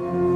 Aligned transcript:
Gottes 0.00 0.29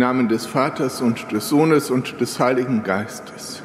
Namen 0.00 0.28
des 0.28 0.46
Vaters 0.46 1.02
und 1.02 1.30
des 1.30 1.50
Sohnes 1.50 1.90
und 1.90 2.22
des 2.22 2.40
Heiligen 2.40 2.82
Geistes. 2.82 3.62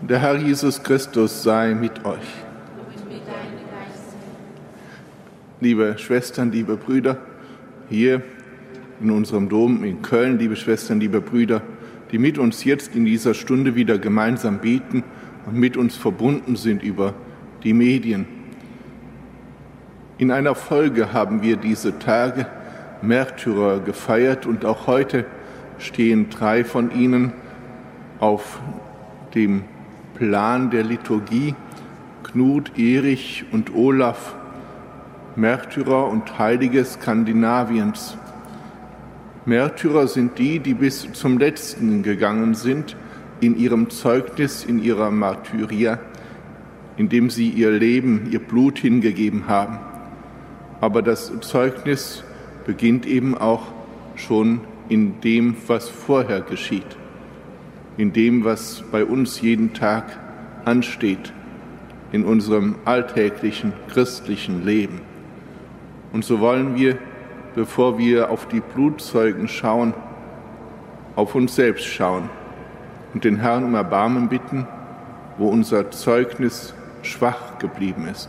Der 0.00 0.20
Herr 0.20 0.36
Jesus 0.36 0.80
Christus 0.80 1.42
sei 1.42 1.74
mit 1.74 2.04
euch. 2.04 2.22
Liebe 5.60 5.96
Schwestern, 5.98 6.52
liebe 6.52 6.76
Brüder, 6.76 7.18
hier 7.88 8.22
in 9.00 9.10
unserem 9.10 9.48
Dom 9.48 9.82
in 9.82 10.02
Köln, 10.02 10.38
liebe 10.38 10.54
Schwestern, 10.54 11.00
liebe 11.00 11.20
Brüder, 11.20 11.62
die 12.12 12.18
mit 12.18 12.38
uns 12.38 12.62
jetzt 12.62 12.94
in 12.94 13.04
dieser 13.04 13.34
Stunde 13.34 13.74
wieder 13.74 13.98
gemeinsam 13.98 14.60
beten 14.60 15.02
und 15.46 15.56
mit 15.56 15.76
uns 15.76 15.96
verbunden 15.96 16.54
sind 16.54 16.84
über 16.84 17.12
die 17.64 17.72
Medien. 17.72 18.26
In 20.18 20.30
einer 20.30 20.54
Folge 20.54 21.12
haben 21.12 21.42
wir 21.42 21.56
diese 21.56 21.98
Tage 21.98 22.46
Märtyrer 23.06 23.80
gefeiert 23.80 24.46
und 24.46 24.64
auch 24.64 24.86
heute 24.86 25.24
stehen 25.78 26.30
drei 26.30 26.64
von 26.64 26.90
ihnen 26.90 27.32
auf 28.18 28.60
dem 29.34 29.64
Plan 30.14 30.70
der 30.70 30.82
Liturgie, 30.82 31.54
Knut, 32.22 32.78
Erich 32.78 33.44
und 33.52 33.74
Olaf, 33.74 34.34
Märtyrer 35.36 36.08
und 36.08 36.38
Heilige 36.38 36.84
Skandinaviens. 36.84 38.16
Märtyrer 39.44 40.08
sind 40.08 40.38
die, 40.38 40.58
die 40.58 40.74
bis 40.74 41.12
zum 41.12 41.38
Letzten 41.38 42.02
gegangen 42.02 42.54
sind 42.54 42.96
in 43.40 43.56
ihrem 43.56 43.90
Zeugnis, 43.90 44.64
in 44.64 44.82
ihrer 44.82 45.10
Martyria, 45.10 45.98
indem 46.96 47.30
sie 47.30 47.50
ihr 47.50 47.70
Leben, 47.70 48.28
ihr 48.30 48.40
Blut 48.40 48.78
hingegeben 48.78 49.46
haben. 49.46 49.78
Aber 50.80 51.02
das 51.02 51.32
Zeugnis 51.40 52.24
beginnt 52.66 53.06
eben 53.06 53.38
auch 53.38 53.62
schon 54.16 54.60
in 54.88 55.20
dem, 55.20 55.56
was 55.68 55.88
vorher 55.88 56.40
geschieht, 56.40 56.96
in 57.96 58.12
dem, 58.12 58.44
was 58.44 58.82
bei 58.90 59.04
uns 59.04 59.40
jeden 59.40 59.72
Tag 59.72 60.18
ansteht, 60.64 61.32
in 62.12 62.24
unserem 62.24 62.76
alltäglichen 62.84 63.72
christlichen 63.88 64.64
Leben. 64.64 65.00
Und 66.12 66.24
so 66.24 66.40
wollen 66.40 66.76
wir, 66.76 66.98
bevor 67.54 67.98
wir 67.98 68.30
auf 68.30 68.46
die 68.48 68.60
Blutzeugen 68.60 69.48
schauen, 69.48 69.94
auf 71.14 71.34
uns 71.34 71.54
selbst 71.54 71.86
schauen 71.86 72.28
und 73.14 73.24
den 73.24 73.36
Herrn 73.36 73.64
um 73.64 73.74
Erbarmen 73.74 74.28
bitten, 74.28 74.66
wo 75.38 75.48
unser 75.48 75.90
Zeugnis 75.90 76.74
schwach 77.02 77.58
geblieben 77.58 78.06
ist. 78.10 78.28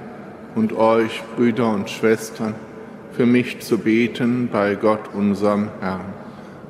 und 0.55 0.73
euch, 0.73 1.23
Brüder 1.35 1.73
und 1.73 1.89
Schwestern, 1.89 2.55
für 3.13 3.25
mich 3.25 3.59
zu 3.59 3.77
beten 3.77 4.49
bei 4.51 4.75
Gott, 4.75 5.13
unserem 5.13 5.69
Herrn. 5.81 6.13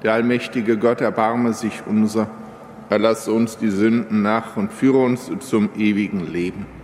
Der 0.04 0.14
allmächtige 0.14 0.78
Gott 0.78 1.02
erbarme 1.02 1.54
sich 1.54 1.84
unser, 1.86 2.28
erlasse 2.90 3.32
uns 3.32 3.58
die 3.58 3.70
Sünden 3.70 4.22
nach 4.22 4.58
und 4.58 4.74
führe 4.74 4.98
uns 4.98 5.32
zum 5.40 5.70
ewigen 5.78 6.32
Leben. 6.32 6.81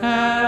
Herr, 0.00 0.39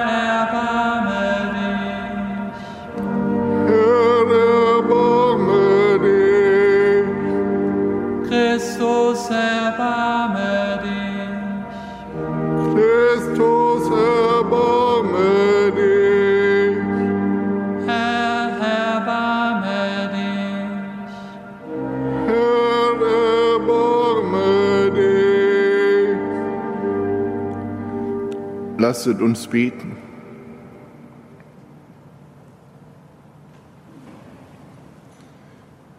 Lasset 28.92 29.22
uns 29.22 29.46
beten. 29.46 29.96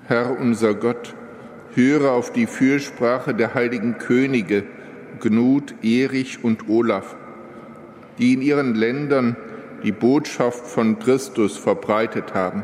Herr 0.08 0.40
unser 0.40 0.76
Gott, 0.76 1.16
höre 1.74 2.12
auf 2.12 2.32
die 2.32 2.46
Fürsprache 2.46 3.34
der 3.34 3.56
heiligen 3.56 3.98
Könige 3.98 4.66
Gnut, 5.20 5.74
Erich 5.82 6.44
und 6.44 6.70
Olaf, 6.70 7.16
die 8.20 8.34
in 8.34 8.44
ihren 8.44 8.76
Ländern 8.76 9.38
die 9.82 9.92
Botschaft 9.92 10.68
von 10.68 11.00
Christus 11.00 11.58
verbreitet 11.58 12.36
haben. 12.36 12.64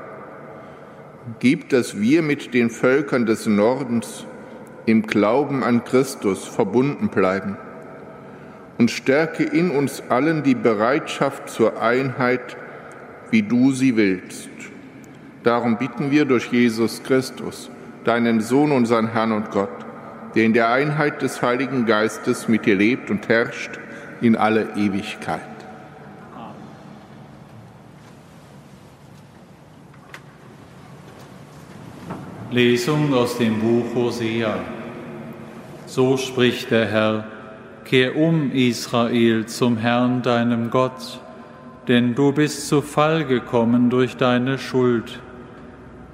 Gib, 1.39 1.69
dass 1.69 1.99
wir 1.99 2.21
mit 2.21 2.53
den 2.53 2.69
Völkern 2.69 3.25
des 3.25 3.47
Nordens 3.47 4.27
im 4.85 5.07
Glauben 5.07 5.63
an 5.63 5.83
Christus 5.85 6.45
verbunden 6.45 7.09
bleiben 7.09 7.57
und 8.79 8.89
stärke 8.89 9.43
in 9.43 9.71
uns 9.71 10.01
allen 10.07 10.41
die 10.41 10.55
Bereitschaft 10.55 11.49
zur 11.49 11.81
Einheit, 11.81 12.55
wie 13.29 13.43
du 13.43 13.73
sie 13.73 13.97
willst. 13.97 14.49
Darum 15.43 15.77
bitten 15.77 16.11
wir 16.11 16.23
durch 16.23 16.45
Jesus 16.45 17.03
Christus, 17.03 17.69
deinen 18.05 18.39
Sohn, 18.39 18.71
unseren 18.71 19.11
Herrn 19.11 19.33
und 19.33 19.51
Gott, 19.51 19.69
der 20.33 20.45
in 20.45 20.53
der 20.53 20.71
Einheit 20.71 21.21
des 21.21 21.41
Heiligen 21.41 21.85
Geistes 21.85 22.47
mit 22.47 22.65
dir 22.65 22.75
lebt 22.75 23.09
und 23.11 23.27
herrscht 23.27 23.71
in 24.21 24.37
alle 24.37 24.69
Ewigkeit. 24.77 25.41
Lesung 32.49 33.13
aus 33.13 33.37
dem 33.37 33.59
Buch 33.59 33.93
Hosea. 33.93 34.57
So 35.85 36.15
spricht 36.15 36.71
der 36.71 36.87
Herr, 36.87 37.38
kehr 37.89 38.15
um, 38.15 38.51
Israel, 38.51 39.47
zum 39.47 39.77
Herrn, 39.77 40.21
deinem 40.21 40.69
Gott, 40.69 41.19
denn 41.87 42.13
du 42.13 42.31
bist 42.31 42.67
zu 42.67 42.83
Fall 42.83 43.25
gekommen 43.25 43.89
durch 43.89 44.15
deine 44.15 44.59
Schuld. 44.59 45.19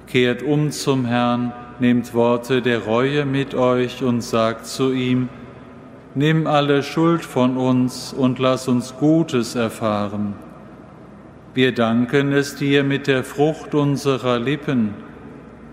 Kehrt 0.06 0.42
um 0.42 0.70
zum 0.70 1.04
Herrn, 1.04 1.52
nehmt 1.78 2.14
Worte 2.14 2.62
der 2.62 2.78
Reue 2.78 3.26
mit 3.26 3.54
euch 3.54 4.02
und 4.02 4.22
sagt 4.22 4.66
zu 4.66 4.90
ihm, 4.92 5.28
Nimm 6.14 6.46
alle 6.46 6.82
Schuld 6.82 7.26
von 7.26 7.58
uns 7.58 8.14
und 8.14 8.38
lass 8.38 8.68
uns 8.68 8.96
Gutes 8.96 9.54
erfahren. 9.54 10.32
Wir 11.52 11.74
danken 11.74 12.32
es 12.32 12.56
dir 12.56 12.84
mit 12.84 13.06
der 13.06 13.22
Frucht 13.22 13.74
unserer 13.74 14.38
Lippen, 14.38 14.94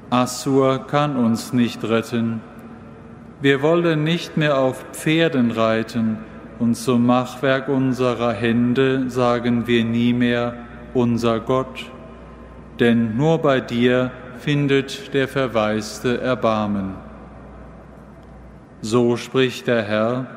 Assur 0.10 0.86
kann 0.86 1.16
uns 1.16 1.54
nicht 1.54 1.82
retten. 1.86 2.42
Wir 3.44 3.62
wollen 3.62 4.06
nicht 4.06 4.38
mehr 4.38 4.58
auf 4.58 4.86
Pferden 4.94 5.52
reiten 5.52 6.20
und 6.60 6.76
zum 6.76 7.06
Machwerk 7.06 7.68
unserer 7.68 8.32
Hände 8.32 9.10
sagen 9.10 9.68
wir 9.68 9.84
nie 9.84 10.14
mehr 10.14 10.56
unser 10.94 11.42
Gott, 11.42 11.92
denn 12.80 13.18
nur 13.18 13.40
bei 13.40 13.60
dir 13.60 14.12
findet 14.38 15.14
der 15.14 15.28
Verwaiste 15.28 16.22
Erbarmen. 16.22 16.96
So 18.80 19.18
spricht 19.18 19.68
der 19.68 19.84
Herr, 19.84 20.28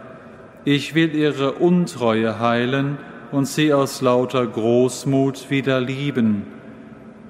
ich 0.65 0.97
will 0.97 1.15
ihre 1.15 1.53
Untreue 1.53 2.41
heilen 2.41 2.99
und 3.31 3.47
sie 3.47 3.73
aus 3.73 4.03
lauter 4.03 4.45
Großmut 4.45 5.49
wieder 5.49 5.81
lieben 5.81 6.47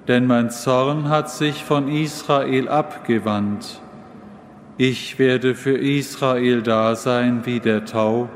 denn 0.08 0.26
mein 0.26 0.50
Zorn 0.50 1.08
hat 1.08 1.30
sich 1.30 1.64
von 1.64 1.88
Israel 1.88 2.68
abgewandt. 2.68 3.80
Ich 4.78 5.18
werde 5.18 5.54
für 5.54 5.78
Israel 5.78 6.60
da 6.60 6.96
sein 6.96 7.46
wie 7.46 7.60
der 7.60 7.86
Tau, 7.86 8.28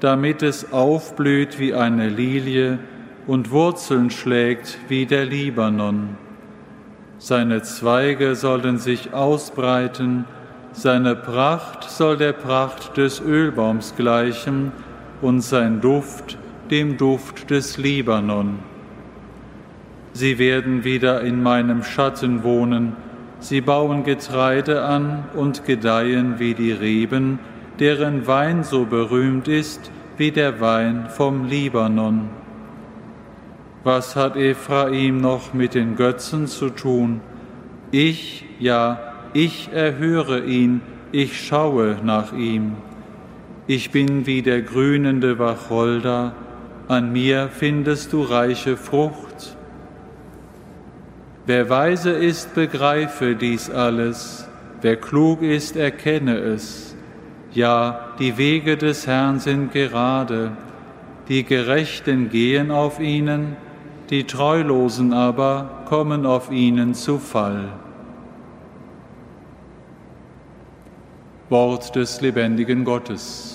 damit 0.00 0.42
es 0.42 0.72
aufblüht 0.72 1.58
wie 1.58 1.74
eine 1.74 2.08
Lilie 2.08 2.78
und 3.26 3.50
Wurzeln 3.50 4.10
schlägt 4.10 4.78
wie 4.88 5.04
der 5.04 5.26
Libanon. 5.26 6.16
Seine 7.18 7.62
Zweige 7.62 8.34
sollen 8.34 8.78
sich 8.78 9.12
ausbreiten, 9.12 10.24
seine 10.72 11.14
Pracht 11.14 11.84
soll 11.90 12.16
der 12.16 12.32
Pracht 12.32 12.96
des 12.96 13.20
Ölbaums 13.20 13.94
gleichen 13.94 14.72
und 15.20 15.42
sein 15.42 15.82
Duft 15.82 16.38
dem 16.70 16.96
Duft 16.96 17.50
des 17.50 17.76
Libanon. 17.76 18.58
Sie 20.14 20.38
werden 20.38 20.84
wieder 20.84 21.20
in 21.20 21.42
meinem 21.42 21.82
Schatten 21.82 22.42
wohnen. 22.42 22.96
Sie 23.42 23.60
bauen 23.60 24.04
Getreide 24.04 24.82
an 24.82 25.24
und 25.34 25.66
gedeihen 25.66 26.38
wie 26.38 26.54
die 26.54 26.70
Reben, 26.70 27.40
deren 27.80 28.28
Wein 28.28 28.62
so 28.62 28.84
berühmt 28.84 29.48
ist 29.48 29.90
wie 30.16 30.30
der 30.30 30.60
Wein 30.60 31.08
vom 31.08 31.46
Libanon. 31.46 32.30
Was 33.82 34.14
hat 34.14 34.36
Ephraim 34.36 35.20
noch 35.20 35.54
mit 35.54 35.74
den 35.74 35.96
Götzen 35.96 36.46
zu 36.46 36.70
tun? 36.70 37.20
Ich, 37.90 38.44
ja, 38.60 39.00
ich 39.32 39.70
erhöre 39.72 40.44
ihn, 40.44 40.80
ich 41.10 41.44
schaue 41.44 41.96
nach 42.04 42.32
ihm. 42.32 42.76
Ich 43.66 43.90
bin 43.90 44.24
wie 44.24 44.42
der 44.42 44.62
grünende 44.62 45.40
Wacholder, 45.40 46.32
an 46.86 47.12
mir 47.12 47.48
findest 47.52 48.12
du 48.12 48.22
reiche 48.22 48.76
Frucht 48.76 49.21
Wer 51.44 51.68
weise 51.68 52.10
ist, 52.10 52.54
begreife 52.54 53.34
dies 53.34 53.68
alles, 53.68 54.48
wer 54.80 54.96
klug 54.96 55.42
ist, 55.42 55.76
erkenne 55.76 56.36
es. 56.36 56.94
Ja, 57.52 58.12
die 58.18 58.38
Wege 58.38 58.76
des 58.76 59.06
Herrn 59.08 59.40
sind 59.40 59.72
gerade, 59.72 60.52
die 61.28 61.42
Gerechten 61.42 62.30
gehen 62.30 62.70
auf 62.70 63.00
ihnen, 63.00 63.56
die 64.10 64.24
Treulosen 64.24 65.12
aber 65.12 65.82
kommen 65.86 66.26
auf 66.26 66.52
ihnen 66.52 66.94
zu 66.94 67.18
Fall. 67.18 67.68
Wort 71.48 71.96
des 71.96 72.20
lebendigen 72.20 72.84
Gottes. 72.84 73.51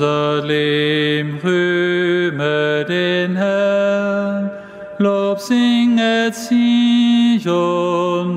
Jerusalem, 0.00 1.38
rühme 1.44 2.86
den 2.88 3.36
Herrn, 3.36 4.50
Lob 4.96 5.38
singet 5.38 6.34
Zion, 6.34 7.48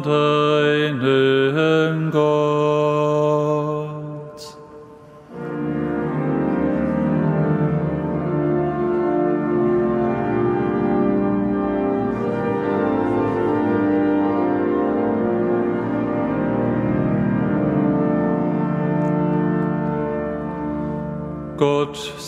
deinen 0.03 0.99
Gott. 0.99 2.02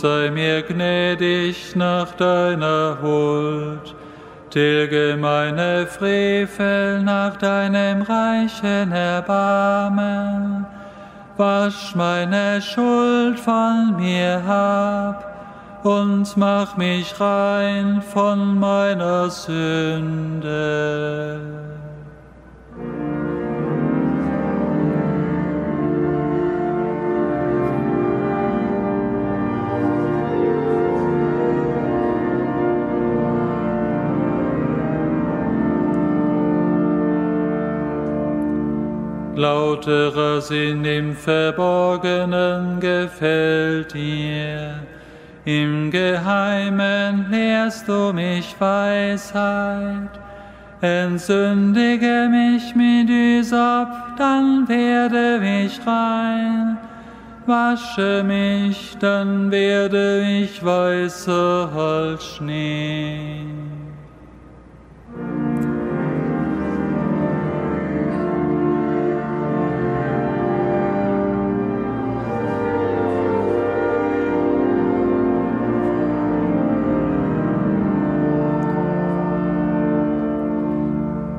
Sei 0.02 0.30
mir 0.30 0.62
gnädig 0.62 1.76
nach 1.76 2.12
deiner 2.16 2.98
Huld, 3.02 3.96
tilge 4.50 5.18
meine 5.20 5.88
Frevel 5.88 7.02
nach 7.02 7.38
deinem 7.38 8.02
reichen 8.02 8.92
Erbarmen, 8.92 10.66
wasch 11.38 11.96
meine 11.96 12.62
Schuld 12.62 13.40
von 13.40 13.96
mir 13.96 14.44
ab 14.46 15.32
und 15.84 16.36
mach 16.36 16.76
mich 16.78 17.20
rein 17.20 18.02
von 18.02 18.60
meiner 18.60 19.30
Sünde. 19.30 20.56
Lauterer 39.36 40.40
Sinn 40.40 40.86
im 40.86 41.14
Verborgenen 41.14 42.80
gefällt 42.80 43.94
dir. 43.94 44.76
Im 45.44 45.92
Geheimen 45.92 47.26
lehrst 47.30 47.86
du 47.88 48.14
mich 48.14 48.56
Weisheit. 48.60 50.10
Entsündige 50.80 52.30
mich 52.32 52.76
mit 52.76 53.10
Üsop, 53.10 53.90
dann 54.18 54.70
werde 54.70 55.42
ich 55.66 55.80
rein. 55.86 56.78
wasche 57.46 58.24
mich, 58.24 58.96
dann 59.00 59.52
werde 59.52 60.22
ich 60.22 60.64
weißer 60.64 61.70
als 61.76 62.26
Schnee. 62.26 63.46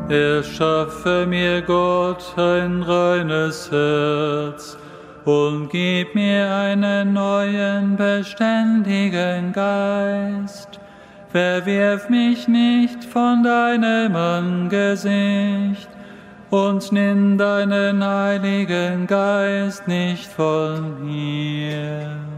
Erschaffe 0.08 1.26
mir 1.28 1.62
Gott 1.62 2.32
ein 2.36 2.80
reines 2.82 3.68
Herz 3.72 4.78
und 5.24 5.68
gib 5.68 6.14
mir 6.14 6.48
einen 6.48 7.12
neuen 7.12 7.96
beständigen 7.96 9.52
Geist. 9.52 10.78
Verwirf 11.32 12.08
mich 12.08 12.46
nicht 12.46 13.02
von 13.04 13.42
deinem 13.42 14.14
Angesicht 14.14 15.88
und 16.50 16.92
nimm 16.92 17.36
deinen 17.36 18.04
heiligen 18.04 19.08
Geist 19.08 19.88
nicht 19.88 20.28
von 20.28 21.04
mir. 21.04 22.35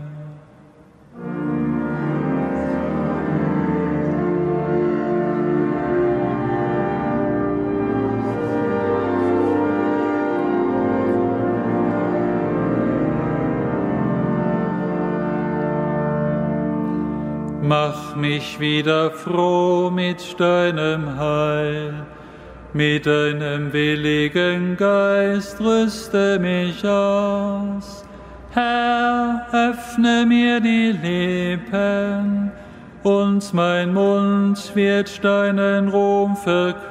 Mach 17.68 18.16
mich 18.16 18.58
wieder 18.58 19.10
froh 19.10 19.90
mit 19.90 20.40
deinem 20.40 21.18
Heil, 21.18 21.92
mit 22.72 23.04
deinem 23.04 23.70
willigen 23.74 24.74
Geist 24.78 25.60
rüste 25.60 26.38
mich 26.38 26.82
aus. 26.82 28.06
Herr, 28.52 29.46
öffne 29.52 30.24
mir 30.24 30.60
die 30.60 30.92
Lippen, 30.92 32.52
und 33.02 33.52
mein 33.52 33.92
Mund 33.92 34.74
wird 34.74 35.22
deinen 35.22 35.90
Ruhm 35.90 36.38
verkünden. 36.38 36.88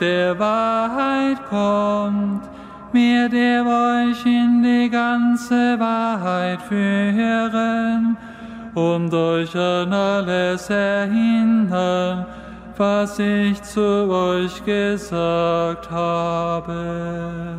Der 0.00 0.38
Wahrheit 0.38 1.38
kommt, 1.48 2.48
wird 2.92 3.32
er 3.34 3.64
euch 3.66 4.24
in 4.26 4.62
die 4.62 4.88
ganze 4.90 5.78
Wahrheit 5.78 6.60
führen 6.62 8.16
und 8.74 9.12
euch 9.12 9.54
an 9.56 9.92
alles 9.92 10.70
erinnern, 10.70 12.26
was 12.76 13.18
ich 13.18 13.62
zu 13.62 14.10
euch 14.10 14.64
gesagt 14.64 15.90
habe. 15.90 17.56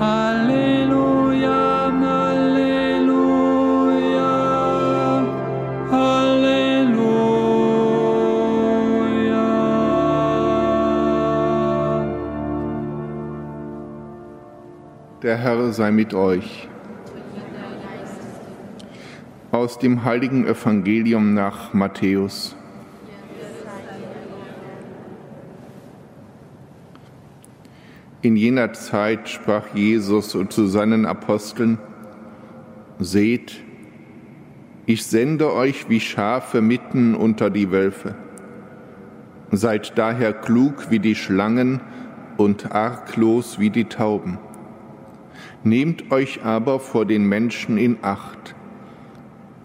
Halleluja, 0.00 0.43
Der 15.24 15.38
Herr 15.38 15.72
sei 15.72 15.90
mit 15.90 16.12
euch. 16.12 16.68
Aus 19.52 19.78
dem 19.78 20.04
heiligen 20.04 20.46
Evangelium 20.46 21.32
nach 21.32 21.72
Matthäus. 21.72 22.54
In 28.20 28.36
jener 28.36 28.74
Zeit 28.74 29.30
sprach 29.30 29.74
Jesus 29.74 30.36
zu 30.50 30.66
seinen 30.66 31.06
Aposteln, 31.06 31.78
Seht, 32.98 33.62
ich 34.84 35.06
sende 35.06 35.54
euch 35.54 35.88
wie 35.88 36.00
Schafe 36.00 36.60
mitten 36.60 37.14
unter 37.14 37.48
die 37.48 37.70
Wölfe. 37.70 38.14
Seid 39.52 39.96
daher 39.96 40.34
klug 40.34 40.90
wie 40.90 40.98
die 40.98 41.14
Schlangen 41.14 41.80
und 42.36 42.72
arglos 42.72 43.58
wie 43.58 43.70
die 43.70 43.86
Tauben. 43.86 44.36
Nehmt 45.64 46.12
euch 46.12 46.44
aber 46.44 46.78
vor 46.78 47.06
den 47.06 47.24
Menschen 47.26 47.78
in 47.78 47.96
Acht, 48.02 48.54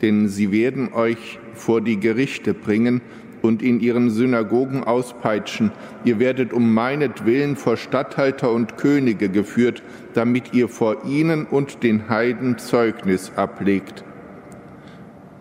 denn 0.01 0.29
sie 0.29 0.49
werden 0.53 0.93
euch 0.93 1.39
vor 1.53 1.81
die 1.81 1.99
Gerichte 1.99 2.53
bringen 2.53 3.01
und 3.41 3.61
in 3.61 3.81
ihren 3.81 4.09
Synagogen 4.09 4.85
auspeitschen. 4.85 5.71
Ihr 6.05 6.19
werdet 6.19 6.53
um 6.53 6.73
meinetwillen 6.73 7.57
vor 7.57 7.75
Statthalter 7.75 8.49
und 8.51 8.77
Könige 8.77 9.27
geführt, 9.27 9.83
damit 10.13 10.53
ihr 10.53 10.69
vor 10.69 11.05
ihnen 11.05 11.45
und 11.45 11.83
den 11.83 12.07
Heiden 12.07 12.57
Zeugnis 12.57 13.33
ablegt. 13.35 14.05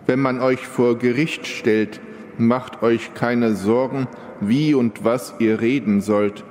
Wenn 0.07 0.19
man 0.19 0.41
euch 0.41 0.67
vor 0.67 0.97
Gericht 0.97 1.47
stellt, 1.47 2.01
macht 2.37 2.83
euch 2.83 3.13
keine 3.13 3.55
Sorgen, 3.55 4.07
wie 4.41 4.73
und 4.73 5.05
was 5.05 5.35
ihr 5.39 5.61
reden 5.61 6.01
sollt, 6.01 6.43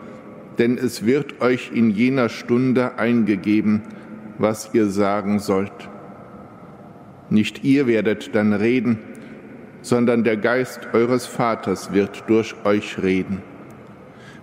denn 0.59 0.79
es 0.79 1.05
wird 1.05 1.41
euch 1.41 1.73
in 1.75 1.91
jener 1.91 2.29
Stunde 2.29 2.99
eingegeben, 2.99 3.83
was 4.39 4.71
ihr 4.73 4.87
sagen 4.87 5.39
sollt. 5.39 5.89
Nicht 7.31 7.65
ihr 7.65 7.87
werdet 7.87 8.35
dann 8.35 8.53
reden, 8.53 8.99
sondern 9.83 10.25
der 10.25 10.37
Geist 10.37 10.89
eures 10.93 11.27
Vaters 11.27 11.93
wird 11.93 12.25
durch 12.27 12.55
euch 12.65 13.03
reden. 13.03 13.43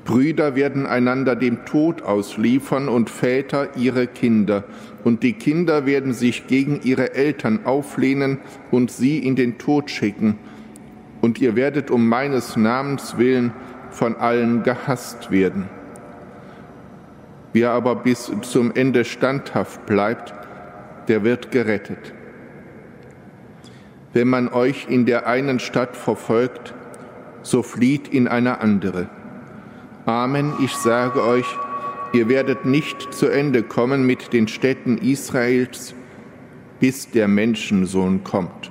Brüder 0.05 0.55
werden 0.55 0.85
einander 0.85 1.35
dem 1.35 1.65
Tod 1.65 2.03
ausliefern 2.03 2.89
und 2.89 3.09
Väter 3.09 3.75
ihre 3.75 4.05
Kinder, 4.05 4.63
und 5.03 5.23
die 5.23 5.33
Kinder 5.33 5.87
werden 5.87 6.13
sich 6.13 6.45
gegen 6.45 6.79
ihre 6.83 7.15
Eltern 7.15 7.65
auflehnen 7.65 8.37
und 8.69 8.91
sie 8.91 9.17
in 9.17 9.35
den 9.35 9.57
Tod 9.57 9.89
schicken, 9.89 10.37
und 11.21 11.41
ihr 11.41 11.55
werdet 11.55 11.89
um 11.89 12.07
meines 12.07 12.55
Namens 12.55 13.17
willen 13.17 13.51
von 13.89 14.15
allen 14.15 14.61
gehasst 14.61 15.31
werden. 15.31 15.69
Wer 17.55 17.71
aber 17.71 17.95
bis 17.95 18.29
zum 18.41 18.75
Ende 18.75 19.05
standhaft 19.05 19.85
bleibt, 19.85 20.33
der 21.07 21.23
wird 21.23 21.51
gerettet. 21.51 22.13
Wenn 24.11 24.27
man 24.27 24.49
euch 24.49 24.87
in 24.89 25.05
der 25.05 25.25
einen 25.25 25.59
Stadt 25.59 25.95
verfolgt, 25.95 26.73
so 27.43 27.63
flieht 27.63 28.09
in 28.09 28.27
eine 28.27 28.59
andere. 28.59 29.07
Amen, 30.05 30.51
ich 30.61 30.73
sage 30.75 31.23
euch, 31.23 31.45
ihr 32.11 32.27
werdet 32.27 32.65
nicht 32.65 33.13
zu 33.13 33.27
Ende 33.27 33.63
kommen 33.63 34.05
mit 34.05 34.33
den 34.33 34.49
Städten 34.49 34.97
Israels, 34.97 35.95
bis 36.81 37.09
der 37.09 37.29
Menschensohn 37.29 38.25
kommt. 38.25 38.69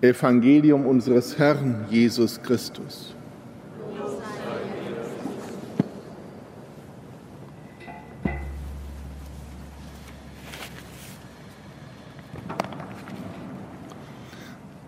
Evangelium 0.00 0.86
unseres 0.86 1.40
Herrn 1.40 1.86
Jesus 1.90 2.40
Christus. 2.40 3.16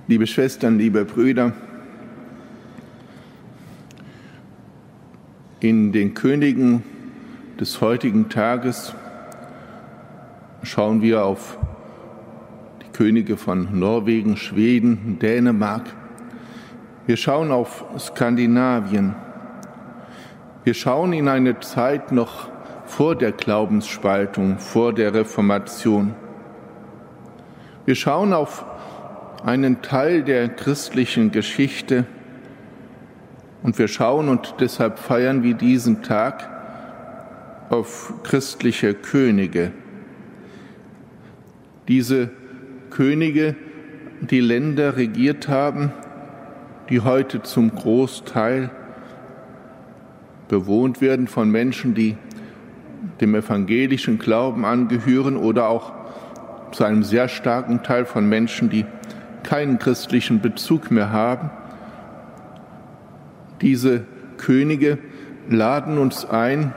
Liebe 0.06 0.26
Schwestern, 0.26 0.76
liebe 0.76 1.06
Brüder, 1.06 1.52
in 5.60 5.92
den 5.92 6.12
Königen 6.12 6.82
des 7.58 7.80
heutigen 7.80 8.28
Tages 8.28 8.94
schauen 10.62 11.00
wir 11.00 11.24
auf 11.24 11.56
die 12.82 12.92
Könige 12.92 13.38
von 13.38 13.78
Norwegen, 13.78 14.36
Schweden, 14.36 15.18
Dänemark. 15.20 15.86
Wir 17.06 17.16
schauen 17.16 17.50
auf 17.50 17.82
Skandinavien. 17.98 19.14
Wir 20.64 20.74
schauen 20.74 21.14
in 21.14 21.28
eine 21.28 21.60
Zeit 21.60 22.12
noch 22.12 22.50
vor 22.84 23.16
der 23.16 23.32
Glaubensspaltung, 23.32 24.58
vor 24.58 24.92
der 24.92 25.14
Reformation. 25.14 26.12
Wir 27.86 27.94
schauen 27.94 28.34
auf 28.34 28.66
einen 29.44 29.82
Teil 29.82 30.22
der 30.22 30.48
christlichen 30.48 31.30
Geschichte 31.30 32.06
und 33.62 33.78
wir 33.78 33.88
schauen 33.88 34.30
und 34.30 34.54
deshalb 34.60 34.98
feiern 34.98 35.42
wir 35.42 35.52
diesen 35.52 36.02
Tag 36.02 36.48
auf 37.68 38.14
christliche 38.22 38.94
Könige. 38.94 39.72
Diese 41.88 42.30
Könige, 42.88 43.54
die 44.22 44.40
Länder 44.40 44.96
regiert 44.96 45.48
haben, 45.48 45.92
die 46.88 47.00
heute 47.00 47.42
zum 47.42 47.74
Großteil 47.74 48.70
bewohnt 50.48 51.02
werden 51.02 51.28
von 51.28 51.50
Menschen, 51.50 51.94
die 51.94 52.16
dem 53.20 53.34
evangelischen 53.34 54.18
Glauben 54.18 54.64
angehören 54.64 55.36
oder 55.36 55.68
auch 55.68 55.92
zu 56.72 56.84
einem 56.84 57.02
sehr 57.02 57.28
starken 57.28 57.82
Teil 57.82 58.06
von 58.06 58.26
Menschen, 58.26 58.70
die 58.70 58.86
keinen 59.44 59.78
christlichen 59.78 60.40
Bezug 60.40 60.90
mehr 60.90 61.12
haben. 61.12 61.50
Diese 63.60 64.04
Könige 64.36 64.98
laden 65.48 65.98
uns 65.98 66.24
ein, 66.24 66.72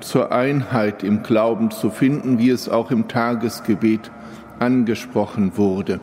zur 0.00 0.30
Einheit 0.30 1.02
im 1.02 1.22
Glauben 1.22 1.70
zu 1.70 1.90
finden, 1.90 2.38
wie 2.38 2.50
es 2.50 2.68
auch 2.68 2.90
im 2.90 3.08
Tagesgebet 3.08 4.10
angesprochen 4.58 5.56
wurde. 5.56 6.00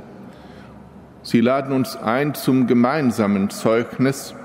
Sie 1.21 1.41
laden 1.41 1.73
uns 1.73 1.95
ein 1.95 2.33
zum 2.33 2.67
gemeinsamen 2.67 3.49
Zeugnis, 3.49 4.35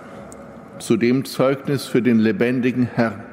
zu 0.78 0.96
dem 0.96 1.24
Zeugnis 1.24 1.86
für 1.86 2.02
den 2.02 2.18
lebendigen 2.18 2.88
Herrn. 2.94 3.24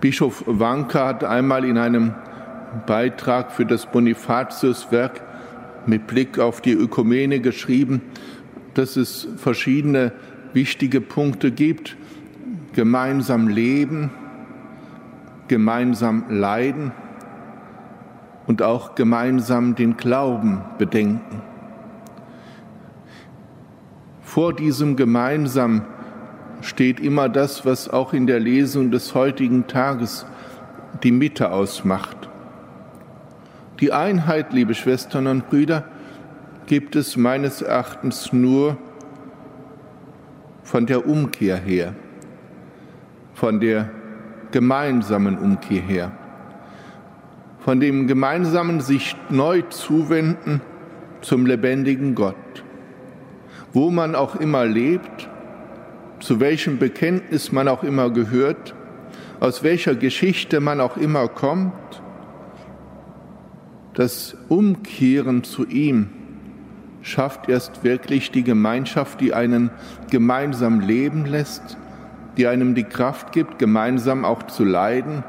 Bischof 0.00 0.44
Wanka 0.46 1.06
hat 1.06 1.24
einmal 1.24 1.64
in 1.64 1.76
einem 1.76 2.14
Beitrag 2.86 3.52
für 3.52 3.66
das 3.66 3.86
Bonifatiuswerk 3.86 5.20
mit 5.88 6.06
Blick 6.06 6.38
auf 6.38 6.60
die 6.60 6.72
Ökumene 6.72 7.40
geschrieben, 7.40 8.02
dass 8.74 8.96
es 8.96 9.26
verschiedene 9.36 10.12
wichtige 10.52 11.00
Punkte 11.00 11.50
gibt. 11.50 11.96
Gemeinsam 12.74 13.48
leben, 13.48 14.10
gemeinsam 15.48 16.24
leiden 16.28 16.92
und 18.46 18.62
auch 18.62 18.94
gemeinsam 18.94 19.74
den 19.74 19.96
Glauben 19.96 20.60
bedenken. 20.78 21.42
Vor 24.20 24.54
diesem 24.54 24.94
gemeinsam 24.94 25.82
steht 26.60 27.00
immer 27.00 27.28
das, 27.28 27.64
was 27.64 27.88
auch 27.88 28.12
in 28.12 28.26
der 28.26 28.40
Lesung 28.40 28.90
des 28.90 29.14
heutigen 29.14 29.66
Tages 29.66 30.26
die 31.02 31.12
Mitte 31.12 31.50
ausmacht. 31.50 32.17
Die 33.80 33.92
Einheit, 33.92 34.52
liebe 34.52 34.74
Schwestern 34.74 35.28
und 35.28 35.48
Brüder, 35.48 35.84
gibt 36.66 36.96
es 36.96 37.16
meines 37.16 37.62
Erachtens 37.62 38.32
nur 38.32 38.76
von 40.64 40.86
der 40.86 41.06
Umkehr 41.06 41.56
her, 41.56 41.94
von 43.34 43.60
der 43.60 43.88
gemeinsamen 44.50 45.38
Umkehr 45.38 45.80
her, 45.80 46.10
von 47.60 47.78
dem 47.78 48.08
gemeinsamen 48.08 48.80
sich 48.80 49.14
neu 49.30 49.62
zuwenden 49.62 50.60
zum 51.20 51.46
lebendigen 51.46 52.16
Gott. 52.16 52.34
Wo 53.72 53.90
man 53.90 54.16
auch 54.16 54.34
immer 54.34 54.64
lebt, 54.64 55.28
zu 56.18 56.40
welchem 56.40 56.78
Bekenntnis 56.78 57.52
man 57.52 57.68
auch 57.68 57.84
immer 57.84 58.10
gehört, 58.10 58.74
aus 59.38 59.62
welcher 59.62 59.94
Geschichte 59.94 60.58
man 60.58 60.80
auch 60.80 60.96
immer 60.96 61.28
kommt, 61.28 62.02
das 63.98 64.36
Umkehren 64.48 65.42
zu 65.42 65.66
ihm 65.66 66.10
schafft 67.02 67.48
erst 67.48 67.82
wirklich 67.82 68.30
die 68.30 68.44
Gemeinschaft, 68.44 69.20
die 69.20 69.34
einen 69.34 69.70
gemeinsam 70.08 70.78
leben 70.78 71.26
lässt, 71.26 71.76
die 72.36 72.46
einem 72.46 72.76
die 72.76 72.84
Kraft 72.84 73.32
gibt, 73.32 73.58
gemeinsam 73.58 74.24
auch 74.24 74.44
zu 74.44 74.62
leiden 74.62 75.24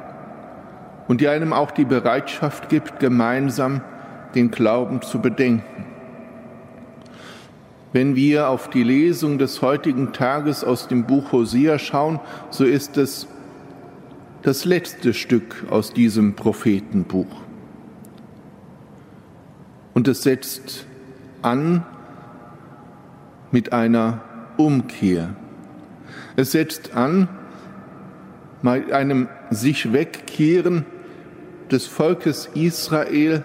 und 1.07 1.19
die 1.19 1.29
einem 1.29 1.51
auch 1.51 1.71
die 1.71 1.83
Bereitschaft 1.83 2.69
gibt, 2.69 2.99
gemeinsam 2.99 3.81
den 4.35 4.51
Glauben 4.51 5.01
zu 5.01 5.19
bedenken. 5.19 5.85
Wenn 7.91 8.15
wir 8.15 8.49
auf 8.49 8.69
die 8.69 8.83
Lesung 8.83 9.39
des 9.39 9.63
heutigen 9.63 10.13
Tages 10.13 10.63
aus 10.63 10.87
dem 10.87 11.05
Buch 11.05 11.31
Hosea 11.31 11.79
schauen, 11.79 12.19
so 12.51 12.65
ist 12.65 12.97
es 12.97 13.27
das 14.43 14.63
letzte 14.65 15.15
Stück 15.15 15.65
aus 15.71 15.91
diesem 15.91 16.35
Prophetenbuch. 16.35 17.48
Und 19.99 20.07
es 20.07 20.23
setzt 20.23 20.85
an 21.41 21.83
mit 23.51 23.73
einer 23.73 24.21
Umkehr. 24.55 25.35
Es 26.37 26.53
setzt 26.53 26.93
an 26.95 27.27
mit 28.61 28.93
einem 28.93 29.27
sich 29.49 29.91
wegkehren 29.91 30.85
des 31.69 31.85
Volkes 31.85 32.49
Israel 32.53 33.43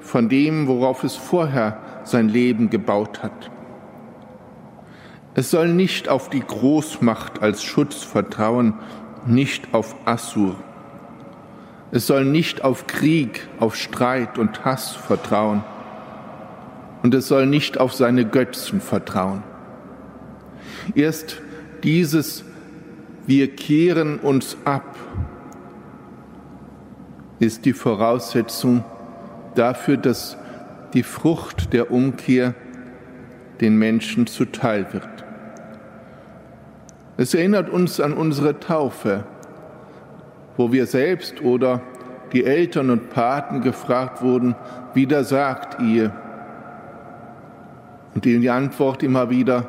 von 0.00 0.28
dem, 0.28 0.68
worauf 0.68 1.02
es 1.02 1.16
vorher 1.16 1.78
sein 2.04 2.28
Leben 2.28 2.70
gebaut 2.70 3.24
hat. 3.24 3.50
Es 5.34 5.50
soll 5.50 5.70
nicht 5.70 6.08
auf 6.08 6.30
die 6.30 6.38
Großmacht 6.46 7.42
als 7.42 7.64
Schutz 7.64 8.04
vertrauen, 8.04 8.74
nicht 9.26 9.74
auf 9.74 9.96
Assur. 10.04 10.54
Es 11.94 12.08
soll 12.08 12.24
nicht 12.24 12.64
auf 12.64 12.88
Krieg, 12.88 13.46
auf 13.60 13.76
Streit 13.76 14.36
und 14.36 14.64
Hass 14.64 14.96
vertrauen. 14.96 15.62
Und 17.04 17.14
es 17.14 17.28
soll 17.28 17.46
nicht 17.46 17.78
auf 17.78 17.94
seine 17.94 18.24
Götzen 18.24 18.80
vertrauen. 18.80 19.44
Erst 20.96 21.40
dieses 21.84 22.44
Wir 23.28 23.54
kehren 23.54 24.18
uns 24.18 24.56
ab 24.64 24.96
ist 27.38 27.64
die 27.64 27.72
Voraussetzung 27.72 28.84
dafür, 29.54 29.96
dass 29.96 30.36
die 30.94 31.04
Frucht 31.04 31.72
der 31.72 31.92
Umkehr 31.92 32.54
den 33.60 33.76
Menschen 33.76 34.26
zuteil 34.26 34.92
wird. 34.92 35.24
Es 37.18 37.34
erinnert 37.34 37.70
uns 37.70 38.00
an 38.00 38.14
unsere 38.14 38.58
Taufe 38.58 39.24
wo 40.56 40.72
wir 40.72 40.86
selbst 40.86 41.42
oder 41.42 41.80
die 42.32 42.44
Eltern 42.44 42.90
und 42.90 43.10
Paten 43.10 43.60
gefragt 43.60 44.22
wurden, 44.22 44.54
wieder 44.92 45.24
sagt 45.24 45.80
ihr? 45.80 46.12
Und 48.14 48.24
die 48.24 48.50
Antwort 48.50 49.02
immer 49.02 49.30
wieder, 49.30 49.66